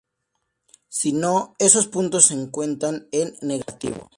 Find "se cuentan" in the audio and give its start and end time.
2.25-3.07